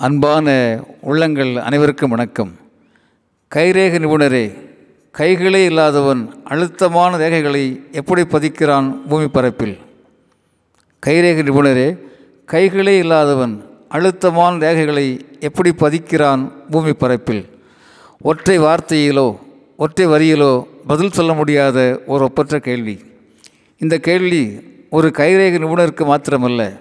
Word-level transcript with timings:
அன்பான 0.00 0.48
உள்ளங்கள் 1.00 1.56
அனைவருக்கும் 1.56 2.10
வணக்கம். 2.10 2.50
கைரேக 3.54 3.94
நிபுணரே 4.02 4.58
கைகளே 5.18 5.64
இல்லாதவன் 5.64 6.42
அழுத்தமான 6.44 7.16
ரேகைகளை 7.16 7.92
எப்படி 7.92 8.22
பதிக்கிறான் 8.22 9.06
பூமி 9.08 9.28
பரப்பில்? 9.28 9.76
கைரேக 11.06 11.42
நிபுணரே 11.48 11.98
கைகளே 12.46 12.98
இல்லாதவன் 12.98 13.64
அழுத்தமான 13.88 14.72
ரேகைகளை 14.72 15.20
எப்படி 15.40 15.70
பதிக்கிறான் 15.70 16.52
பூமி 16.70 16.92
பரப்பில்? 16.92 17.44
ஒற்றை 18.20 18.58
வார்த்தையிலோ 18.58 19.38
ஒற்றை 19.76 20.06
வரியிலோ 20.06 20.64
பதில் 20.86 21.12
சொல்ல 21.12 21.32
முடியாத 21.32 22.00
ஒரு 22.06 22.24
ஒப்பற்ற 22.24 22.58
கேள்வி. 22.58 23.02
இந்த 23.78 23.98
கேள்வி 23.98 24.60
ஒரு 24.90 25.08
கைரேக 25.16 25.58
நிபுணருக்கு 25.58 26.04
மாத்திரமல்ல 26.04 26.80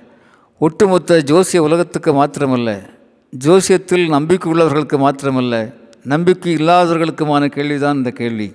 ஒட்டுமொத்த 0.59 1.23
ஜோசிய 1.25 1.57
உலகத்துக்கு 1.57 2.13
மாத்திரமல்ல 2.13 2.95
ஜோசியத்தில் 3.33 4.07
நம்பிக்கை 4.07 4.51
உள்ளவர்களுக்கு 4.51 4.97
மாத்திரமல்ல 4.97 5.73
நம்பிக்கை 6.03 6.55
இல்லாதவர்களுக்குமான 6.55 7.45
கேள்விதான் 7.45 7.95
இந்த 7.95 8.11
கேள்வி. 8.11 8.53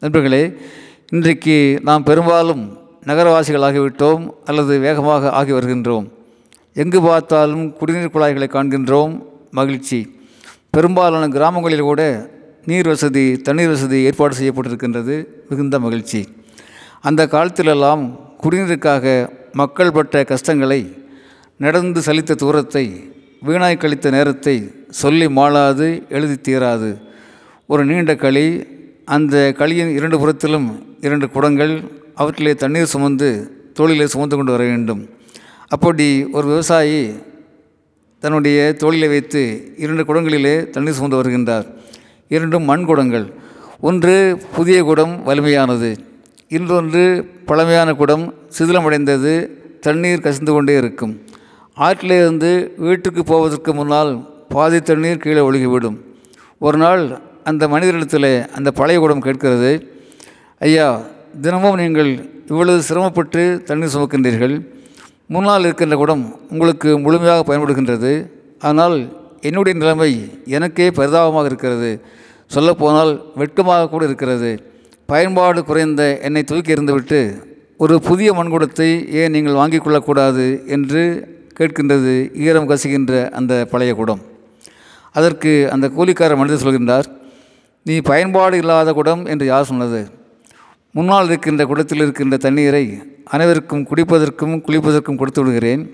நண்பர்களே 0.00 0.56
இன்றைக்கு 1.10 1.80
நாம் 1.82 2.02
பெரும்பாலும் 2.02 2.78
நகரவாசிகளாகிவிட்டோம் 3.06 4.30
அல்லது 4.44 4.78
வேகமாக 4.78 5.30
ஆகி 5.30 5.52
வருகின்றோம். 5.52 6.06
எங்கு 6.74 7.00
பார்த்தாலும் 7.00 7.72
குடிநீர் 7.72 8.10
குழாய்களை 8.10 8.48
காண்கின்றோம் 8.48 9.22
மகிழ்ச்சி. 9.50 10.16
பெரும்பாலான 10.70 11.28
கிராமங்களில் 11.28 11.80
கூட 11.80 12.30
நீர் 12.64 12.86
வசதி 12.86 13.36
தண்ணீர் 13.36 13.68
வசதி 13.68 14.02
ஏற்பாடு 14.02 14.36
செய்யப்பட்டிருக்கின்றது 14.36 15.24
மிகுந்த 15.48 15.80
மகிழ்ச்சி. 15.80 16.28
அந்த 17.00 17.26
காலத்திலெல்லாம் 17.26 18.20
குடிநீருக்காக 18.42 19.28
மக்கள் 19.52 19.92
பட்ட 19.92 20.24
கஷ்டங்களை 20.24 20.96
நடந்து 21.56 22.00
சலித்த 22.00 22.34
தூரத்தை 22.34 22.86
வீணாய் 23.46 23.76
கழித்த 23.76 24.10
நேரத்தை 24.10 24.70
சொல்லி 24.88 25.26
மாளாது 25.26 26.02
எழுதி 26.08 26.36
தீராது. 26.36 27.00
ஒரு 27.66 27.84
நீண்ட 27.84 28.16
களி 28.16 28.66
அந்த 29.04 29.52
களியின் 29.52 29.90
இரண்டு 29.90 30.18
புறத்திலும் 30.18 30.96
இரண்டு 31.00 31.26
குடங்கள் 31.26 31.82
அவற்றிலே 32.14 32.54
தண்ணீர் 32.54 32.86
சுமந்து 32.86 33.50
தோளிலே 33.74 34.06
சுமந்து 34.06 34.36
கொண்டு 34.36 34.50
வர 34.50 34.64
வேண்டும். 34.64 35.08
அப்படி 35.68 36.24
ஒரு 36.24 36.46
விவசாயி 36.46 37.12
தன்னுடைய 38.20 38.72
தோளிலே 38.72 39.08
வைத்து 39.08 39.72
இரண்டு 39.76 40.04
குடங்களிலே 40.04 40.70
தண்ணீர் 40.70 40.94
சுமந்து 40.94 41.22
வருகின்றார். 41.22 41.66
இரண்டும் 42.28 42.62
மண் 42.62 42.84
குடங்கள். 42.84 43.32
ஒன்று 43.80 44.42
புதிய 44.54 44.82
குடம் 44.82 45.22
வலிமையானது. 45.26 45.96
இன்னொன்று 46.48 47.30
பழமையான 47.46 47.94
குடம் 47.94 48.34
சிதிலமடைந்தது 48.58 49.48
தண்ணீர் 49.80 50.20
கசிந்து 50.20 50.52
கொண்டே 50.52 50.76
இருக்கும். 50.76 51.20
ஆற்றிலிருந்து 51.76 52.50
வீட்டுக்கு 52.86 53.22
போவதற்கு 53.24 53.70
முன்னால் 53.74 54.10
பாதி 54.54 54.78
தண்ணீர் 54.80 55.22
கீழே 55.22 55.42
ஒழுகிவிடும். 55.48 55.96
ஒரு 56.58 56.78
நாள் 56.82 57.04
அந்த 57.50 57.68
மனிதரிடத்தில் 57.68 58.32
அந்த 58.56 58.68
பழைய 58.78 58.98
குடம் 59.00 59.24
கேட்கிறது 59.26 59.70
ஐயா 60.66 60.88
தினமும் 61.44 61.78
நீங்கள் 61.82 62.10
இவ்வளவு 62.50 62.82
சிரமப்பட்டு 62.88 63.42
தண்ணீர் 63.68 63.94
சுமக்கின்றீர்கள். 63.94 64.54
முன்னால் 65.34 65.64
இருக்கின்ற 65.66 65.96
குடம் 66.02 66.24
உங்களுக்கு 66.52 66.90
முழுமையாக 67.04 67.46
பயன்படுகின்றது. 67.48 68.12
ஆனால் 68.68 68.96
என்னுடைய 69.48 69.74
நிலைமை 69.78 70.10
எனக்கே 70.56 70.90
பரிதாபமாக 70.98 71.50
இருக்கிறது. 71.50 71.90
சொல்லப்போனால் 72.46 73.12
வெட்கமாக 73.40 73.88
கூட 73.88 74.02
இருக்கிறது. 74.04 74.50
பயன்பாடு 75.06 75.60
குறைந்த 75.70 76.02
என்னை 76.26 76.42
தூக்கி 76.50 76.74
இருந்துவிட்டு 76.74 77.20
ஒரு 77.84 77.94
புதிய 78.08 78.30
மண்குடத்தை 78.38 78.88
ஏன் 79.20 79.34
நீங்கள் 79.36 79.60
வாங்கிக் 79.60 79.84
கொள்ளக்கூடாது? 79.84 80.46
என்று 80.76 81.02
கேட்கின்றது 81.58 82.34
ஈரம் 82.34 82.68
கசுகின்ற 82.68 83.30
அந்த 83.30 83.64
பழைய 83.70 83.94
குடம். 83.94 84.20
அதற்கு 85.12 85.70
அந்த 85.70 85.88
கூலிக்கார 85.88 86.36
மனிதர் 86.36 86.64
சொல்கின்றார் 86.66 87.04
நீ 87.82 87.98
பயன்பாடு 87.98 88.58
இல்லாத 88.58 88.92
குடம் 88.92 89.26
என்று 89.26 89.46
யார் 89.46 89.64
சொன்னது? 89.64 90.10
முன்னால் 90.90 91.24
இருக்கின்ற 91.24 91.64
குடத்தில் 91.64 91.98
இருக்கின்ற 91.98 92.36
தண்ணீரை 92.36 93.02
அனைவருக்கும் 93.24 93.86
குடிப்பதற்கும் 93.88 94.54
குளிப்பதற்கும் 94.66 95.16
கொடுத்து 95.16 95.42
விடுகிறேன். 95.42 95.90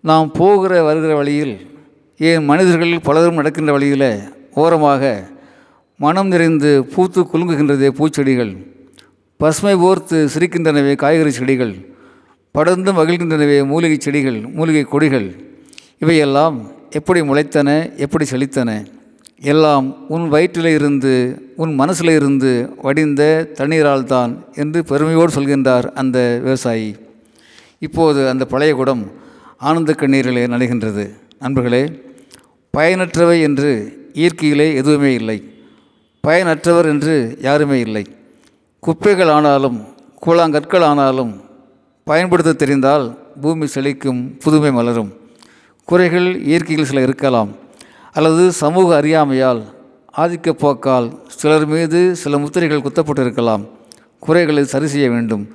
நாம் 0.00 0.32
போகிற 0.32 0.82
வருகிற 0.82 1.14
வழியில் 1.14 1.70
ஏன் 2.18 2.44
மனிதர்கள் 2.44 3.00
பலரும் 3.00 3.34
நடக்கின்ற 3.34 3.72
வழியில் 3.72 4.20
ஓரமாக 4.54 5.28
மனம் 5.96 6.28
நிறைந்து 6.28 6.84
பூத்து 6.84 7.20
குலுங்குகின்றதே 7.22 7.88
பூச்செடிகள். 7.98 8.56
பசுமை 9.36 9.76
போர்த்து 9.76 10.28
சிரிக்கின்றனவே 10.34 10.96
காய்கறி 10.96 11.30
செடிகள். 11.30 11.95
படர்ந்து 12.56 12.92
மகிழ்கின்றனவே 12.92 13.66
மூலிகை 13.66 13.96
செடிகள் 14.00 14.40
மூலிகை 14.40 14.82
கொடிகள். 14.82 15.34
இவையெல்லாம் 15.98 16.70
எப்படி 16.90 17.20
முளைத்தன 17.20 17.96
எப்படி 17.96 18.24
செழித்தன? 18.30 18.86
எல்லாம் 19.40 20.08
உன் 20.08 20.28
வயிற்றில் 20.28 20.66
இருந்து 20.66 21.12
உன் 21.56 21.74
மனசில் 21.74 22.08
இருந்து 22.08 22.74
வடிந்த 22.82 23.48
தண்ணீரால் 23.54 24.04
தான் 24.04 24.44
என்று 24.54 24.84
பெருமையோடு 24.84 25.32
சொல்கின்றார் 25.32 25.92
அந்த 25.94 26.40
விவசாயி. 26.42 26.96
இப்போது 27.78 28.28
அந்த 28.28 28.44
பழைய 28.44 28.74
குடம் 28.74 29.12
ஆனந்த 29.58 29.94
கண்ணீரிலே 29.98 30.46
நனைகின்றது. 30.46 31.10
நண்பர்களே 31.38 32.02
பயனற்றவை 32.76 33.40
என்று 33.40 33.72
இயற்கையிலே 34.12 34.74
எதுவுமே 34.74 35.14
இல்லை. 35.14 35.38
பயனற்றவர் 36.26 36.84
என்று 36.84 37.38
யாருமே 37.40 37.80
இல்லை. 37.80 38.06
குப்பைகள் 38.80 39.28
ஆனாலும் 39.28 39.84
கூழாங்கற்கள் 40.26 40.82
ஆனாலும் 40.82 41.44
பயன்படுத்த 42.08 42.52
தெரிந்தால் 42.52 43.18
பூமி 43.40 43.66
செழிக்கும் 43.66 44.38
புதுமை 44.40 44.72
மலரும். 44.72 45.12
குறைகள் 45.84 46.42
இயற்கையில் 46.42 46.86
சில 46.86 47.02
இருக்கலாம். 47.02 47.50
அல்லது 48.12 48.52
சமூக 48.52 48.96
அறியாமையால் 48.96 49.64
ஆதிக்க 50.18 50.50
போக்கால் 50.50 51.18
சிலர் 51.26 51.66
மீது 51.66 52.16
சில 52.16 52.38
முத்திரைகள் 52.38 52.80
குத்தப்பட்டிருக்கலாம். 52.80 53.64
குறைகளை 54.18 54.64
சரி 54.64 54.86
செய்ய 54.86 55.10
வேண்டும். 55.10 55.48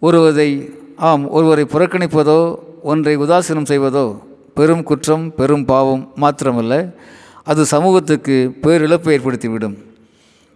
ஒருவதை 0.00 0.70
ஆம் 0.96 1.28
ஒருவரை 1.28 1.64
புறக்கணிப்பதோ 1.64 2.58
ஒன்றை 2.82 3.16
உதாசீனம் 3.16 3.70
செய்வதோ 3.72 4.18
பெரும் 4.54 4.82
குற்றம் 4.82 5.34
பெரும் 5.34 5.64
பாவம் 5.64 6.12
மாத்திரமல்ல. 6.20 6.94
அது 7.44 7.64
சமூகத்துக்கு 7.64 8.56
பேரிழப்பை 8.62 9.18
ஏற்படுத்திவிடும். 9.18 9.76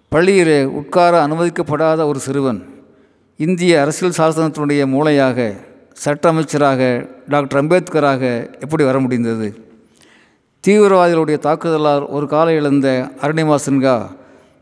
பள்ளியிலே 0.09 0.65
உட்கார 0.65 1.27
அனுமதிக்கப்படாத 1.27 2.07
ஒரு 2.07 2.19
சிறுவன் 2.19 2.74
இந்திய 3.39 3.81
அரசியல் 3.81 4.17
சாசனத்தினுடைய 4.19 4.83
மூளையாக 4.87 5.55
சட்ட 5.93 6.29
அமைச்சராக 6.29 7.09
டாக்டர் 7.29 7.59
அம்பேத்கராக 7.63 8.51
எப்படி 8.61 8.85
வர 8.85 8.99
முடிந்தது? 8.99 9.55
தீவிரவாதிகளுடைய 10.65 11.39
தாக்குதலால் 11.39 12.09
ஒரு 12.09 12.27
காலை 12.27 12.55
இழந்த 12.57 13.11
அருணிமா 13.23 13.57
சின்ஹா 13.67 13.97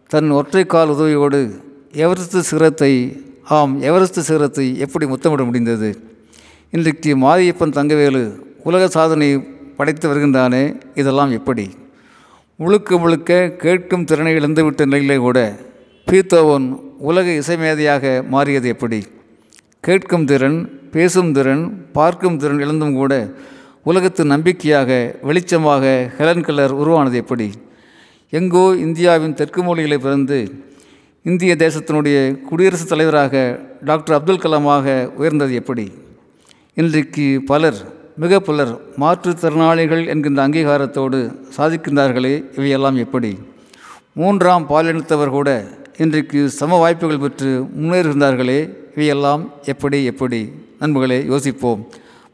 தன் 0.06 0.31
ஒற்றைக்கால் 0.31 0.93
உதவியோடு 0.94 1.41
எவரெஸ்ட் 1.93 2.38
சிகரத்தை 2.41 3.21
ஆம் 3.49 3.82
எவரெஸ்ட் 3.82 4.21
சிகரத்தை 4.21 4.78
எப்படி 4.78 5.06
முத்தமிட 5.06 5.44
முடிந்தது? 5.44 5.91
இன்றைக்கு 6.71 7.16
மாரியப்பன் 7.16 7.77
தங்கவேலு 7.77 8.25
உலக 8.65 8.88
சாதனை 8.88 9.38
படைத்து 9.77 10.09
வருகின்றானே 10.09 10.81
இதெல்லாம் 10.94 11.31
எப்படி? 11.31 11.66
முழுக்க 12.56 12.99
முழுக்க 12.99 13.49
கேட்கும் 13.49 14.05
திறனை 14.05 14.34
இழந்துவிட்ட 14.34 14.84
நிலையிலே 14.84 15.16
கூட 15.16 15.38
பீத்தோவன் 16.07 16.65
உலக 17.09 17.27
இசைமேதையாக 17.33 18.05
மாறியது 18.29 18.69
எப்படி? 18.69 18.99
கேட்கும் 19.81 20.25
திறன் 20.25 20.59
பேசும் 20.95 21.31
திறன் 21.33 21.63
பார்க்கும் 21.93 22.37
திறன் 22.37 22.61
இழந்தும் 22.61 22.95
கூட 22.95 23.13
உலகத்து 23.83 24.25
நம்பிக்கையாக 24.25 24.91
வெளிச்சமாக 25.29 25.85
ஹெலன் 26.19 26.45
கலர் 26.45 26.73
உருவானது 26.73 27.17
எப்படி? 27.17 27.49
எங்கோ 28.33 28.65
இந்தியாவின் 28.87 29.35
தெற்கு 29.35 29.62
மொழிகளை 29.62 29.99
பிறந்து 29.99 30.39
இந்திய 31.25 31.55
தேசத்தினுடைய 31.55 32.19
குடியரசுத் 32.49 32.89
தலைவராக 32.89 33.35
டாக்டர் 33.85 34.17
அப்துல் 34.19 34.43
கலாமாக 34.45 34.87
உயர்ந்தது 35.17 35.55
எப்படி? 35.55 35.87
இன்றைக்கு 36.77 37.27
பலர் 37.47 37.81
மிக 38.17 38.41
பலர் 38.41 38.73
மாற்றுத்திறனாளிகள் 38.99 40.07
என்கின்ற 40.07 40.41
அங்கீகாரத்தோடு 40.47 41.21
சாதிக்கின்றார்களே 41.57 42.35
இவையெல்லாம் 42.56 42.97
எப்படி? 42.97 43.32
மூன்றாம் 44.15 44.67
பாலினத்தவர் 44.69 45.37
கூட 45.38 45.50
இன்றைக்கு 45.99 46.50
சம 46.50 46.77
வாய்ப்புகள் 46.77 47.19
பெற்று 47.19 47.69
முன்னேறுகின்றார்களே 47.81 48.75
இவையெல்லாம் 48.93 49.50
எப்படி 49.65 50.05
எப்படி? 50.05 50.53
நண்பர்களே 50.79 51.25
யோசிப்போம். 51.25 51.87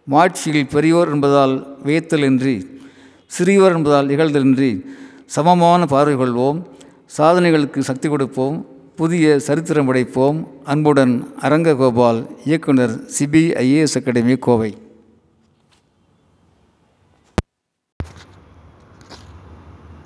மாட்சியில் 0.05 0.67
பெரியோர் 0.67 1.11
என்பதால் 1.11 1.77
வியத்தல் 1.85 2.25
இன்றி 2.25 2.81
சிறியோர் 3.27 3.75
என்பதால் 3.75 4.07
இகழ்தலின்றி 4.07 4.85
சமமான 5.27 5.87
பார்வை 5.87 6.15
கொள்வோம். 6.15 6.63
சாதனைகளுக்கு 7.19 7.79
சக்தி 7.79 8.09
கொடுப்போம். 8.09 8.67
புதிய 8.97 9.39
சரித்திரம் 9.39 9.95
படைப்போம். 9.95 10.47
அன்புடன் 10.65 11.29
அரங்ககோபால் 11.43 12.27
இயக்குனர் 12.45 13.01
சிபிஐஏஎஸ் 13.19 13.97
அகாடமி 13.97 14.37
கோவை. 14.37 14.75